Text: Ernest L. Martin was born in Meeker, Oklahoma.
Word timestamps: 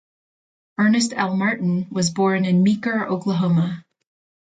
Ernest 0.79 1.13
L. 1.15 1.35
Martin 1.37 1.85
was 1.91 2.09
born 2.09 2.43
in 2.43 2.63
Meeker, 2.63 3.05
Oklahoma. 3.05 3.85